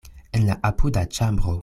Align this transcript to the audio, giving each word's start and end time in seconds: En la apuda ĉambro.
En 0.37 0.47
la 0.47 0.55
apuda 0.71 1.05
ĉambro. 1.19 1.59